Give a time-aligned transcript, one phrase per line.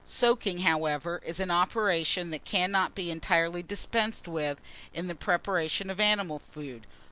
[0.03, 4.59] Soaking, however, is an operation that cannot be entirely dispensed with
[4.95, 6.87] in the preparation of animal food.